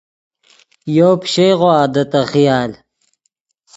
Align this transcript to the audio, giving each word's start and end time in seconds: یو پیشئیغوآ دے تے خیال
یو 0.95 1.09
پیشئیغوآ 1.21 1.79
دے 1.93 2.03
تے 2.11 2.21
خیال 2.31 2.71